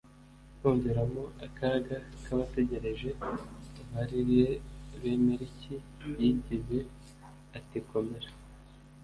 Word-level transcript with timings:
kumviramo 0.57 1.23
akaga 1.45 1.95
kabategereje 2.23 3.07
Val 3.93 4.09
rie 4.27 4.49
Bemeriki 5.01 5.75
yagize 6.21 6.77
ati 7.57 7.79
komera 7.89 8.29